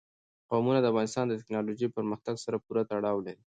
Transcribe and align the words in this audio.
قومونه 0.49 0.79
د 0.81 0.85
افغانستان 0.91 1.25
د 1.27 1.33
تکنالوژۍ 1.41 1.87
پرمختګ 1.97 2.35
سره 2.45 2.61
پوره 2.65 2.83
تړاو 2.91 3.25
لري. 3.27 3.43